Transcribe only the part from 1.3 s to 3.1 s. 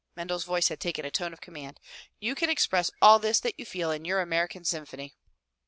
of command. "You can express